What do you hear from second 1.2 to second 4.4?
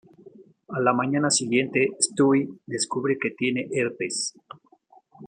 siguiente, Stewie descubre que tiene herpes.